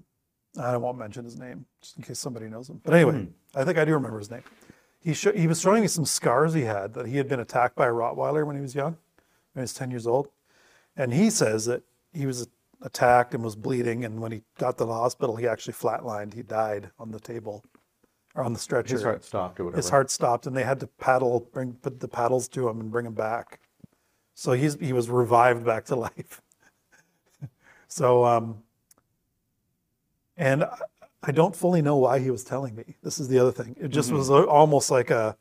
[0.59, 2.81] I won't mention his name just in case somebody knows him.
[2.83, 4.43] But anyway, I think I do remember his name.
[4.99, 7.75] He sho- he was showing me some scars he had that he had been attacked
[7.75, 8.97] by a Rottweiler when he was young,
[9.53, 10.29] when he was 10 years old.
[10.95, 12.47] And he says that he was
[12.81, 14.05] attacked and was bleeding.
[14.05, 16.33] And when he got to the hospital, he actually flatlined.
[16.33, 17.63] He died on the table
[18.35, 18.93] or on the stretcher.
[18.95, 19.77] His heart stopped or whatever.
[19.77, 22.91] His heart stopped, and they had to paddle, bring put the paddles to him and
[22.91, 23.59] bring him back.
[24.35, 26.41] So he's he was revived back to life.
[27.87, 28.63] so um,
[30.37, 32.97] and I- don't fully know why he was telling me.
[33.01, 33.75] This is the other thing.
[33.79, 34.49] It just was Mm-hmm.
[34.49, 35.37] almost like a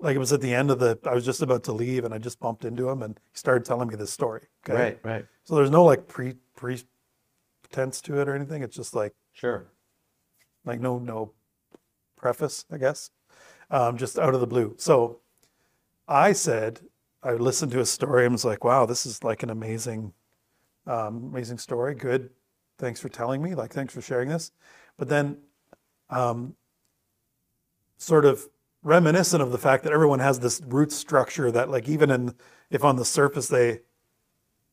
[0.00, 0.98] like it was at the end of the.
[1.04, 3.64] I was just about to leave, and I just bumped into him, and he started
[3.64, 4.46] telling me this story.
[4.64, 5.26] Okay, Right, right.
[5.44, 6.82] so there's no like pre pre
[7.62, 8.62] pretense to it or anything.
[8.62, 9.66] It's just like Sure.
[10.64, 11.32] like no no
[12.16, 13.10] preface, I guess,
[13.70, 14.74] um, just out of the blue.
[14.78, 15.20] So
[16.08, 16.80] I said
[17.22, 20.12] I listened to his story and was like, wow, this is like an amazing,
[20.86, 21.94] um, amazing story.
[21.94, 22.30] Good,
[22.78, 23.54] thanks for telling me.
[23.54, 24.52] Like, thanks for sharing this.
[24.96, 25.36] But then,
[26.08, 26.54] um,
[27.98, 28.48] sort of
[28.82, 32.34] reminiscent of the fact that everyone has this root structure that, like, even in
[32.70, 33.80] if on the surface they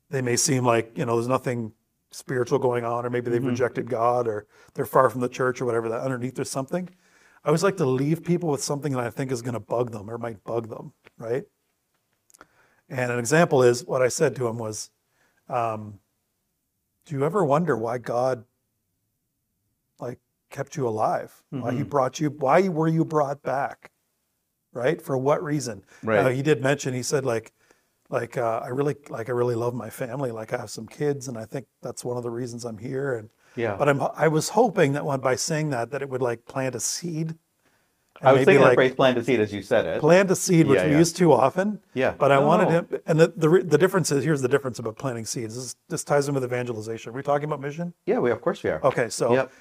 [0.09, 1.73] they may seem like you know there's nothing
[2.11, 5.65] spiritual going on or maybe they've rejected god or they're far from the church or
[5.65, 6.87] whatever that underneath there's something.
[7.43, 9.91] I always like to leave people with something that i think is going to bug
[9.91, 11.43] them or might bug them right?
[12.89, 14.89] And an example is what i said to him was
[15.49, 15.99] um,
[17.05, 18.45] do you ever wonder why god
[19.99, 21.43] like kept you alive?
[21.49, 23.91] Why he brought you why were you brought back
[24.77, 26.19] right for what reason Right.
[26.19, 27.51] Uh, he did mention he said like
[28.09, 30.31] like uh, I really like I really love my family.
[30.31, 33.15] Like I have some kids, and I think that's one of the reasons I'm here.
[33.17, 33.75] And Yeah.
[33.77, 36.73] but I'm I was hoping that one by saying that that it would like plant
[36.75, 37.35] a seed.
[38.21, 39.99] I was thinking that like phrase "plan to see it" as you said it.
[39.99, 41.81] plant a seed, which Yeah, we use too often.
[41.93, 42.13] Yeah.
[42.17, 45.25] But I wanted him, and the, the the difference is here's the difference about planting
[45.25, 45.55] seeds.
[45.55, 47.11] This, this ties in with evangelization.
[47.11, 47.93] Are we talking about mission?
[48.05, 48.79] Yeah, we of course we are.
[48.85, 49.51] Okay, so Yep.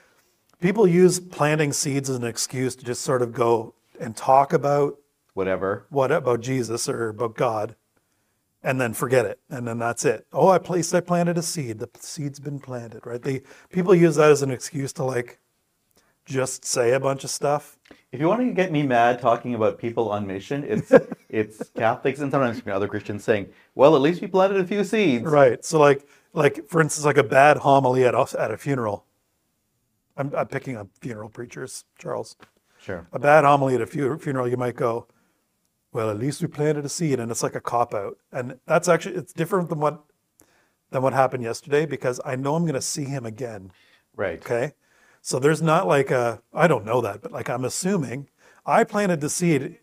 [0.60, 4.98] people use planting seeds as an excuse to just sort of go and talk about
[5.36, 5.84] Whatever.
[5.90, 7.76] what about Jesus or about God,
[8.62, 10.26] and then forget it, and then that's it.
[10.32, 11.78] Oh, I placed, I planted a seed.
[11.78, 13.20] The seed's been planted, right?
[13.20, 15.38] They people use that as an excuse to like
[16.24, 17.78] just say a bunch of stuff.
[18.12, 20.90] If you want to get me mad talking about people on mission, it's
[21.28, 25.24] it's Catholics and sometimes other Christians saying, "Well, at least we planted a few seeds."
[25.24, 25.62] Right.
[25.62, 29.04] So like like for instance, like a bad homily at a, at a funeral.
[30.16, 32.36] I'm, I'm picking on funeral preachers, Charles.
[32.80, 33.06] Sure.
[33.12, 35.08] a bad homily at a fu- funeral, you might go,
[35.96, 38.86] "Well, at least we planted a seed," and it's like a cop out, and that's
[38.86, 40.04] actually it's different than what
[40.90, 43.72] than what happened yesterday because I know I'm going to see him again.
[44.14, 44.38] Right.
[44.38, 44.74] Okay,
[45.22, 48.28] so there's not like a I don't know that, but like I'm assuming
[48.66, 49.78] I planted the seed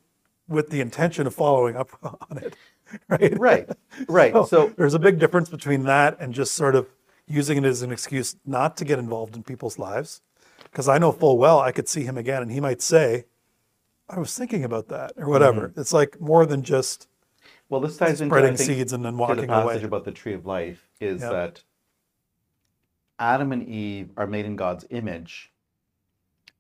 [0.48, 1.90] with the intention of following up
[2.30, 2.56] on it,
[3.10, 3.40] right?
[3.40, 3.70] Right.
[4.08, 4.34] Right.
[4.34, 6.88] So, So there's a big difference between that and just sort of
[7.26, 10.22] using it as an excuse not to get involved in people's lives.
[10.64, 13.26] Because I know full well I could see him again and he might say,
[14.10, 15.70] I was thinking about that or whatever.
[15.70, 15.80] Mm-hmm.
[15.80, 17.08] It's like more than just
[17.70, 19.84] well, this ties into spreading I think, seeds and then to the passage away.
[19.84, 21.32] about the tree of life is Yep.
[21.32, 21.64] that
[23.20, 25.52] Adam and Eve are made in God's image,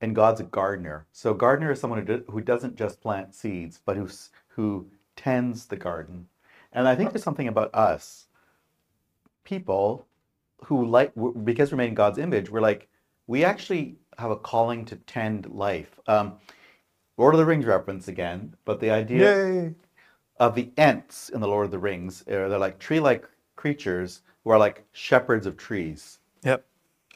[0.01, 1.05] and God's a gardener.
[1.11, 5.65] So, gardener is someone who, do, who doesn't just plant seeds, but who's, who tends
[5.65, 6.27] the garden.
[6.71, 8.27] And I think there's something about us,
[9.43, 10.07] people,
[10.63, 11.11] who like
[11.43, 12.49] because we're made in God's image.
[12.49, 12.87] We're like,
[13.27, 15.99] we actually have a calling to tend life.
[16.07, 16.33] Um,
[17.17, 19.75] Lord of the Rings reference again, but the idea Yay!
[20.39, 24.49] of the Ents in the Lord of the Rings, uh, they're like tree-like creatures who
[24.51, 26.65] are like shepherds of trees, Yep.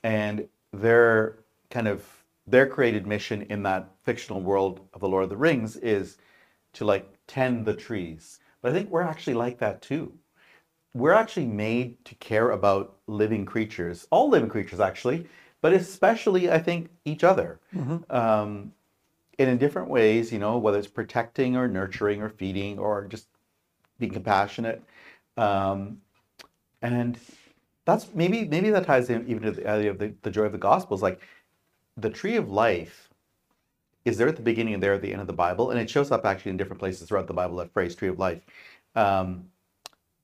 [0.03, 2.05] and their kind of
[2.45, 6.17] their created mission in that fictional world of the Lord of the Rings is
[6.73, 8.39] to like tend the trees.
[8.61, 10.13] But I think we're actually like that too.
[10.93, 15.27] We're actually made to care about living creatures, all living creatures actually,
[15.61, 17.59] but especially I think each other.
[18.09, 18.71] Um,
[19.39, 23.27] and in different ways, you know, whether it's protecting or nurturing or feeding or just
[23.99, 24.83] being compassionate.
[25.37, 26.01] Um,
[26.81, 27.19] and
[27.85, 30.51] that's maybe maybe that ties in even to the idea of the, the joy of
[30.51, 31.21] the gospel is like
[31.95, 33.09] the tree of life
[34.05, 35.89] is there at the beginning and there at the end of the Bible, and it
[35.89, 37.57] shows up actually in different places throughout the Bible.
[37.57, 38.41] That phrase, "tree of life,"
[38.95, 39.45] um,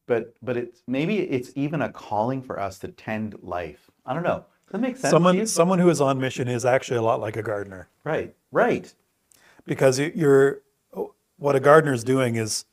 [0.07, 3.91] but but it's maybe it's even a calling for us to tend life.
[4.05, 4.45] I don't know.
[4.67, 5.11] Does that make sense?
[5.11, 8.93] Someone someone who is on mission is actually a lot like a gardener Right, right.
[9.65, 10.61] Because you- you're
[11.37, 12.65] what a gardener is doing is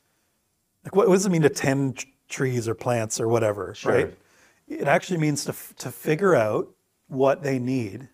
[0.85, 3.93] like what, what does it mean to tend trees or plants or whatever, Sure.
[3.93, 4.19] right?
[4.69, 6.69] It actually means to f- to figure out
[7.09, 8.09] what they need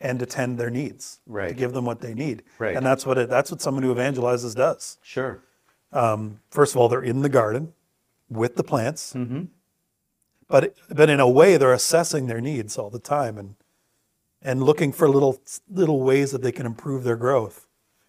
[0.00, 1.48] and to tend their needs, right?
[1.48, 1.58] to Mm-hmm.
[1.58, 2.74] Give them what they need, Right.
[2.76, 4.96] and that's what it, that's what someone who evangelizes does.
[5.02, 5.40] Sure.
[6.50, 7.74] First of all, they're in the garden
[8.30, 9.44] with the plants, Mm-hmm.
[10.48, 13.54] but but in a way, they're assessing their needs all the time and
[14.42, 17.65] and looking for little little ways that they can improve their growth,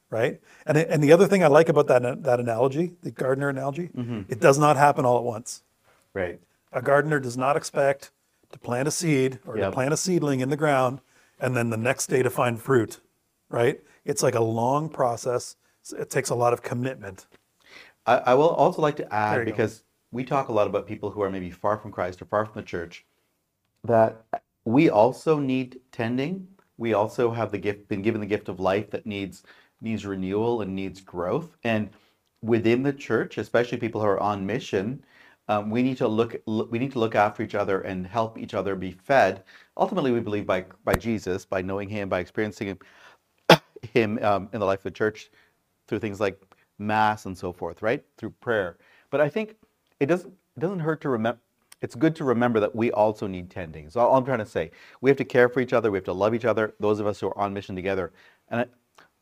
[0.10, 0.40] right?
[0.66, 4.22] And and the other thing I like about that that analogy, the gardener analogy, Mm-hmm.
[4.32, 5.64] it does not happen all at once.
[6.14, 6.40] Right.
[6.74, 8.12] A gardener does not expect
[8.52, 11.00] to plant a seed or to plant a seedling in the ground
[11.40, 13.00] and then the next day to find fruit,
[13.50, 13.80] right?
[14.06, 15.56] It's like a long process.
[15.98, 17.26] It takes a lot of commitment.
[18.06, 19.52] I, I will also like to add you go.
[19.52, 22.46] because we talk a lot about people who are maybe far from Christ or far
[22.46, 23.06] from the church,
[23.84, 24.24] that
[24.66, 26.48] we also need tending.
[26.78, 29.44] We also have the gift, been given the gift of life that needs
[29.82, 31.58] needs renewal and needs growth.
[31.64, 31.90] And
[32.42, 35.04] within the church, especially people who are on mission,
[35.50, 38.54] um, we need to look we need to look after each other and help each
[38.54, 39.44] other be fed.
[39.78, 42.80] Ultimately, we believe by by Jesus, by knowing Him, by experiencing Him,
[43.94, 45.30] him um, in the life of the church
[45.88, 46.42] through things like
[46.80, 48.04] mass and so forth, right?
[48.18, 48.78] Through prayer.
[49.10, 49.56] But I think
[50.00, 51.40] it doesn't it doesn't hurt to remember.
[51.82, 53.90] It's good to remember that we also need tending.
[53.90, 55.92] So all I'm trying to say, we have to care for each other.
[55.92, 56.74] We have to love each other.
[56.80, 58.14] Those of us who are on mission together.
[58.50, 58.68] And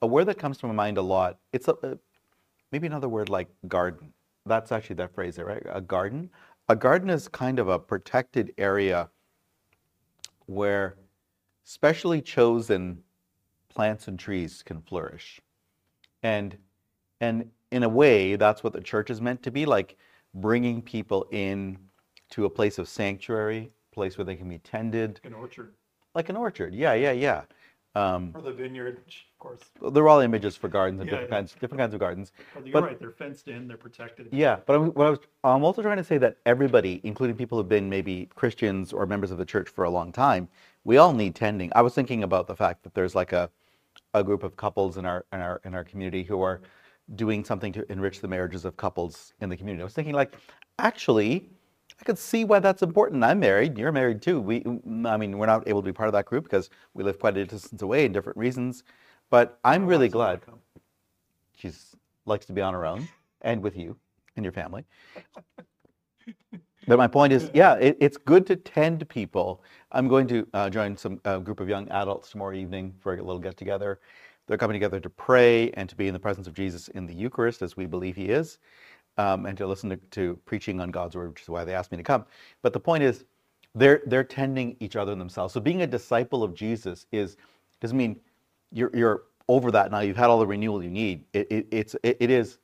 [0.05, 1.39] a word that comes to my mind a lot.
[1.51, 1.97] It's a, a
[2.71, 4.13] maybe another word like garden.
[4.45, 5.63] That's actually that phrase there, right?
[5.67, 6.29] A garden.
[6.69, 9.09] A garden is kind of a protected area
[10.45, 10.95] where
[11.63, 12.99] specially chosen
[13.67, 15.41] plants and trees can flourish.
[16.21, 16.55] And
[17.19, 19.97] and in a way that's what the church is meant to be like
[20.35, 21.79] bringing people in
[22.29, 25.73] to a place of sanctuary, place where they can be tended, An orchard
[26.13, 26.73] like an orchard.
[26.73, 27.41] Yeah, yeah, yeah.
[27.95, 29.61] Um, or the vineyard, of course.
[29.93, 31.35] they're all images for gardens and Yeah, different yeah.
[31.37, 32.33] kinds different kinds of gardens.
[32.63, 32.99] You're But- right.
[32.99, 33.67] They're fenced in.
[33.69, 34.27] They're protected.
[34.31, 37.57] Yeah, but I'm, what I was, I'm also trying to say that everybody, including people
[37.57, 40.49] who've been maybe Christians or members of the church for a long time,
[40.83, 41.71] we all need tending.
[41.73, 43.49] I was thinking about the fact that there's like a,
[44.13, 46.61] a group of couples in our in our in our community who are
[47.15, 49.81] doing something to enrich the marriages of couples in the community.
[49.81, 50.35] I was thinking like,
[50.79, 51.49] actually,
[51.99, 53.23] I could see why that's important.
[53.23, 53.77] I'm married.
[53.77, 54.41] You're married too.
[54.41, 54.63] We,
[55.05, 57.37] I mean, we're not able to be part of that group because we live quite
[57.37, 58.83] a distance away in different reasons.
[59.29, 60.41] But I'm really glad
[61.55, 61.71] she
[62.25, 63.07] likes to be on her own
[63.41, 63.97] and with you
[64.35, 64.83] and your family.
[66.87, 69.63] But my point is, yeah, it, it's good to tend people.
[69.91, 73.17] I'm going to uh, join some uh, group of young adults tomorrow evening for a
[73.17, 73.99] little get together.
[74.47, 77.15] They're coming together to pray and to be in the presence of Jesus in the
[77.15, 78.59] Eucharist, as we believe He is,
[79.17, 81.91] um, and to listen to, to preaching on God's word, which is why they asked
[81.91, 82.25] me to come.
[82.61, 83.25] But the point is,
[83.75, 85.53] they're they're tending each other and themselves.
[85.53, 87.37] So being a disciple of Jesus is
[87.81, 88.19] doesn't mean
[88.71, 90.01] you're you're over that now.
[90.01, 91.25] You've had all the renewal you need.
[91.33, 92.59] It, it it's it, it is.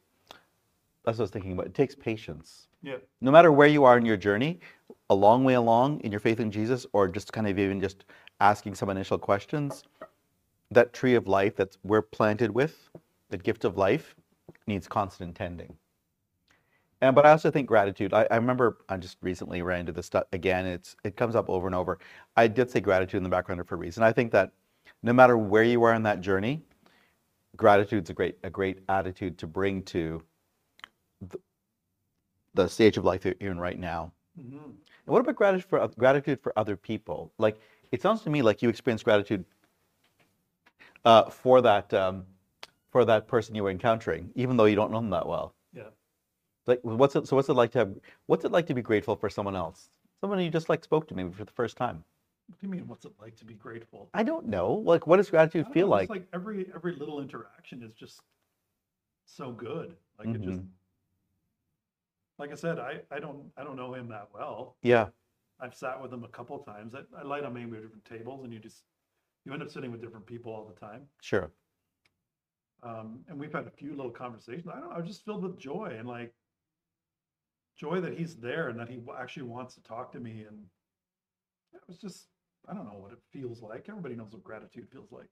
[1.05, 1.67] That's what I was thinking about.
[1.67, 2.97] It takes patience Yeah.
[3.21, 4.59] no matter where you are in your journey,
[5.09, 8.05] a long way along in your faith in Jesus, or just kind of even just
[8.41, 9.83] asking some initial questions,
[10.71, 12.89] that tree of life that we're planted with,
[13.29, 14.15] the gift of life,
[14.67, 15.75] needs constant tending.
[17.01, 18.13] And but I also think gratitude.
[18.13, 20.65] I, I remember I just recently ran into this stuff again.
[20.65, 21.97] It's it comes up over and over.
[22.37, 24.03] I did say gratitude in the background for a reason.
[24.03, 24.51] I think that
[25.01, 26.61] no matter where you are in that journey,
[27.57, 30.21] gratitude's a great a great attitude to bring to
[32.53, 34.11] the stage of life that you're in right now.
[34.39, 34.57] Mm-hmm.
[34.57, 34.75] And
[35.05, 37.31] what about gratitude for gratitude for other people?
[37.39, 37.57] Like
[37.91, 39.43] it sounds to me like you experience gratitude
[41.03, 42.25] uh, for that um,
[42.91, 45.55] for that person you were encountering, even though you don't know them that well.
[46.71, 47.27] Like what's it?
[47.27, 47.93] So what's it like to have?
[48.27, 49.89] What's it like to be grateful for someone else?
[50.21, 52.03] Someone you just like spoke to maybe for the first time.
[52.47, 52.87] What do you mean?
[52.87, 54.09] What's it like to be grateful?
[54.13, 54.73] I don't know.
[54.73, 56.03] Like, what does gratitude feel know, like?
[56.03, 58.21] It's like every every little interaction is just
[59.25, 59.95] so good.
[60.17, 60.67] Like it just Mhm.
[62.37, 64.75] like I said, I, I don't I don't know him that well.
[64.81, 65.07] Yeah.
[65.59, 66.95] I've sat with him a couple times.
[66.95, 68.83] I, I light on maybe different tables and you just
[69.45, 71.01] you end up sitting with different people all the time.
[71.21, 71.51] Sure.
[72.83, 74.67] Um, and we've had a few little conversations.
[74.67, 76.33] I don't know, I was just filled with joy and like
[77.81, 80.45] joy that he's there and that he actually wants to talk to me.
[80.47, 80.59] And
[81.73, 82.27] it was just,
[82.69, 83.87] I don't know what it feels like.
[83.89, 85.25] Everybody knows what gratitude feels like.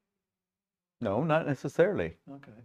[0.99, 2.15] No, not necessarily.
[2.29, 2.59] Okay.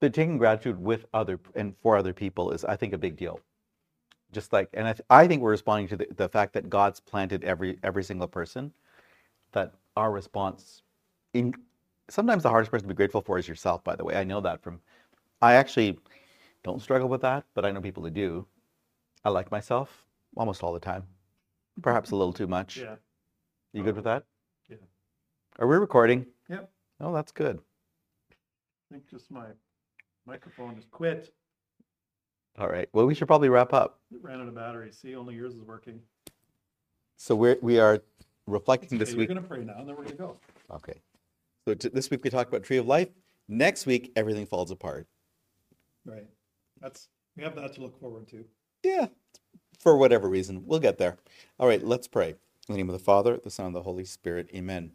[0.00, 3.38] But taking gratitude with other and for other people is, I think, a big deal.
[4.32, 7.00] Just like, and I, th- I think we're responding to the, the fact that God's
[7.00, 8.72] planted every every single person.
[9.52, 10.82] That our response,
[11.34, 11.54] in
[12.08, 13.84] sometimes the hardest person to be grateful for is yourself.
[13.84, 14.80] By the way, I know that from.
[15.42, 15.98] I actually
[16.62, 18.46] don't struggle with that, but I know people who do.
[19.24, 20.04] I like myself
[20.36, 21.82] almost all the time, mm-hmm.
[21.82, 22.78] perhaps a little too much.
[22.78, 22.96] Yeah.
[23.72, 24.24] You good with that?
[24.68, 24.76] Yeah.
[25.58, 26.26] Are we recording?
[26.48, 26.70] Yep.
[27.00, 27.60] Oh, that's good.
[28.30, 29.46] I think just my
[30.26, 31.32] microphone just quit.
[32.58, 32.88] All right.
[32.92, 34.00] Well, we should probably wrap up.
[34.12, 34.90] It ran out of battery.
[34.92, 36.00] See, only yours is working.
[37.16, 38.02] So we're we are
[38.46, 39.28] reflecting this week.
[39.28, 40.36] We're gonna pray now, and then we're gonna go.
[40.72, 41.00] Okay.
[41.64, 43.08] So t- this week we talked about Tree of Life.
[43.48, 45.06] Next week everything falls apart.
[46.04, 46.26] Right.
[46.80, 48.44] That's we have that to look forward to.
[48.82, 49.06] Yeah.
[49.78, 51.18] For whatever reason, we'll get there.
[51.58, 51.82] All right.
[51.82, 52.30] Let's pray.
[52.30, 54.50] In the name of the Father, the Son, and the Holy Spirit.
[54.54, 54.92] Amen.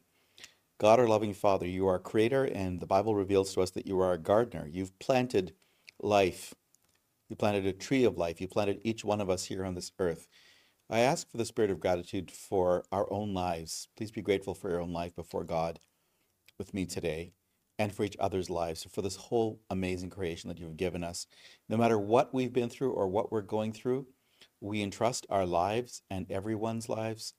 [0.78, 4.00] God, our loving Father, you are creator, and the Bible reveals to us that you
[4.00, 4.68] are a gardener.
[4.70, 5.54] You've planted
[6.02, 6.54] life.
[7.30, 8.42] You planted a tree of life.
[8.42, 10.28] You planted each one of us here on this earth.
[10.90, 13.88] I ask for the spirit of gratitude for our own lives.
[13.98, 15.80] Please be grateful for your own life before God
[16.58, 17.32] with me today
[17.78, 21.28] and for each other's lives, for this whole amazing creation that you've given us.
[21.68, 24.08] No matter what we've been through or what we're going through,
[24.62, 27.34] we entrust our lives and everyone's lives,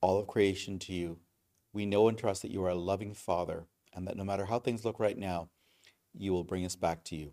[0.00, 1.18] all of creation to you.
[1.72, 4.58] We know and trust that you are a loving Father and that no matter how
[4.58, 5.48] things look right now,
[6.16, 7.32] you will bring us back to you.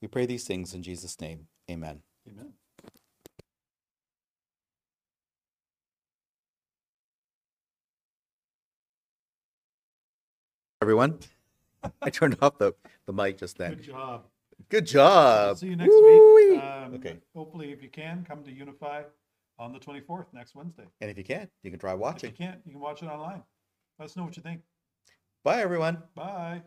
[0.00, 1.48] We pray these things in Jesus' name.
[1.70, 2.00] Amen.
[2.28, 2.52] Amen.
[10.82, 11.18] Everyone,
[12.02, 12.74] I turned off the,
[13.06, 13.74] the mic just then.
[13.74, 14.24] Good job.
[14.68, 15.58] Good job.
[15.58, 16.50] See you next Woo-wee.
[16.52, 16.60] week.
[16.62, 17.16] Um, Okay.
[17.34, 19.02] Hopefully, if you can, come to Unify
[19.58, 20.84] on the 24th next Wednesday.
[21.00, 22.30] And if you can't, you can try watching.
[22.30, 23.42] If you can't, you can watch it online.
[23.98, 24.60] Let us know what you think.
[25.44, 26.02] Bye, everyone.
[26.14, 26.62] Bye.